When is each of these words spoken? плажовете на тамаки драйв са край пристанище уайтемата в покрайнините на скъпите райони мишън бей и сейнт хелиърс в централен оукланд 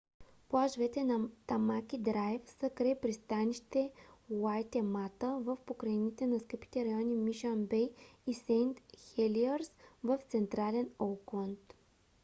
плажовете 0.49 1.01
на 1.03 1.29
тамаки 1.47 1.97
драйв 1.97 2.41
са 2.51 2.69
край 2.69 2.99
пристанище 3.01 3.91
уайтемата 4.29 5.39
в 5.43 5.57
покрайнините 5.65 6.27
на 6.27 6.39
скъпите 6.39 6.85
райони 6.85 7.15
мишън 7.17 7.65
бей 7.65 7.89
и 8.27 8.33
сейнт 8.33 8.77
хелиърс 8.99 9.71
в 10.03 10.17
централен 10.29 10.89
оукланд 10.99 11.73